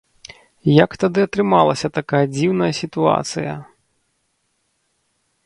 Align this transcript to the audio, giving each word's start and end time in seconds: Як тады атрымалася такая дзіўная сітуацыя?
Як 0.83 0.91
тады 1.03 1.19
атрымалася 1.27 1.87
такая 1.99 2.23
дзіўная 2.35 2.71
сітуацыя? 2.79 3.55